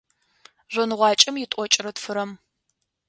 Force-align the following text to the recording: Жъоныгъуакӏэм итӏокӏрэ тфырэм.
Жъоныгъуакӏэм 0.73 1.35
итӏокӏрэ 1.43 1.91
тфырэм. 1.95 2.31